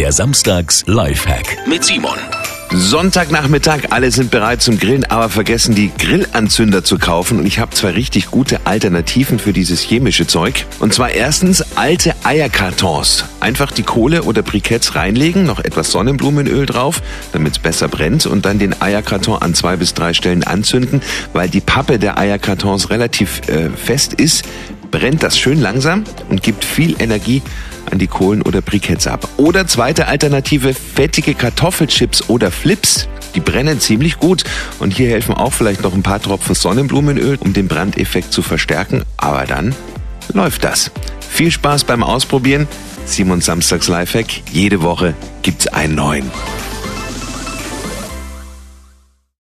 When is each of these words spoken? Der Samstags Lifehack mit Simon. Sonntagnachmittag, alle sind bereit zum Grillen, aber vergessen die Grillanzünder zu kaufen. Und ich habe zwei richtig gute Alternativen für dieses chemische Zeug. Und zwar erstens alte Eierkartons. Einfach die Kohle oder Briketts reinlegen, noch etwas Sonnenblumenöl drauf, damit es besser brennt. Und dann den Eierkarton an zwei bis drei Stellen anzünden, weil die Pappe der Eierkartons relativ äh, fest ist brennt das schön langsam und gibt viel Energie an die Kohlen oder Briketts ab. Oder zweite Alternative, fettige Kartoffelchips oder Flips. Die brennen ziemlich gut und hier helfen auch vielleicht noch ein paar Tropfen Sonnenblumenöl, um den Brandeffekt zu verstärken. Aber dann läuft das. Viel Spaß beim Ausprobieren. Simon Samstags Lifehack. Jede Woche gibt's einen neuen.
Der 0.00 0.12
Samstags 0.12 0.82
Lifehack 0.86 1.58
mit 1.66 1.84
Simon. 1.84 2.16
Sonntagnachmittag, 2.70 3.90
alle 3.90 4.10
sind 4.10 4.30
bereit 4.30 4.62
zum 4.62 4.78
Grillen, 4.78 5.04
aber 5.04 5.28
vergessen 5.28 5.74
die 5.74 5.92
Grillanzünder 5.98 6.82
zu 6.82 6.96
kaufen. 6.96 7.38
Und 7.38 7.44
ich 7.44 7.58
habe 7.58 7.74
zwei 7.74 7.90
richtig 7.90 8.30
gute 8.30 8.64
Alternativen 8.64 9.38
für 9.38 9.52
dieses 9.52 9.82
chemische 9.82 10.26
Zeug. 10.26 10.64
Und 10.78 10.94
zwar 10.94 11.10
erstens 11.10 11.76
alte 11.76 12.14
Eierkartons. 12.24 13.26
Einfach 13.40 13.72
die 13.72 13.82
Kohle 13.82 14.22
oder 14.22 14.40
Briketts 14.40 14.94
reinlegen, 14.94 15.44
noch 15.44 15.58
etwas 15.58 15.90
Sonnenblumenöl 15.90 16.64
drauf, 16.64 17.02
damit 17.34 17.52
es 17.52 17.58
besser 17.58 17.88
brennt. 17.88 18.24
Und 18.24 18.46
dann 18.46 18.58
den 18.58 18.80
Eierkarton 18.80 19.42
an 19.42 19.52
zwei 19.52 19.76
bis 19.76 19.92
drei 19.92 20.14
Stellen 20.14 20.44
anzünden, 20.44 21.02
weil 21.34 21.50
die 21.50 21.60
Pappe 21.60 21.98
der 21.98 22.16
Eierkartons 22.16 22.88
relativ 22.88 23.42
äh, 23.50 23.68
fest 23.68 24.14
ist 24.14 24.46
brennt 24.90 25.22
das 25.22 25.38
schön 25.38 25.60
langsam 25.60 26.04
und 26.28 26.42
gibt 26.42 26.64
viel 26.64 27.00
Energie 27.00 27.42
an 27.90 27.98
die 27.98 28.06
Kohlen 28.06 28.42
oder 28.42 28.60
Briketts 28.60 29.06
ab. 29.06 29.28
Oder 29.36 29.66
zweite 29.66 30.06
Alternative, 30.06 30.74
fettige 30.74 31.34
Kartoffelchips 31.34 32.28
oder 32.28 32.50
Flips. 32.50 33.08
Die 33.34 33.40
brennen 33.40 33.80
ziemlich 33.80 34.18
gut 34.18 34.44
und 34.80 34.92
hier 34.92 35.08
helfen 35.08 35.34
auch 35.34 35.52
vielleicht 35.52 35.82
noch 35.82 35.94
ein 35.94 36.02
paar 36.02 36.20
Tropfen 36.20 36.54
Sonnenblumenöl, 36.54 37.38
um 37.40 37.52
den 37.52 37.68
Brandeffekt 37.68 38.32
zu 38.32 38.42
verstärken. 38.42 39.04
Aber 39.16 39.46
dann 39.46 39.74
läuft 40.32 40.64
das. 40.64 40.90
Viel 41.28 41.50
Spaß 41.50 41.84
beim 41.84 42.02
Ausprobieren. 42.02 42.66
Simon 43.06 43.40
Samstags 43.40 43.88
Lifehack. 43.88 44.26
Jede 44.52 44.82
Woche 44.82 45.14
gibt's 45.42 45.66
einen 45.68 45.94
neuen. 45.94 46.30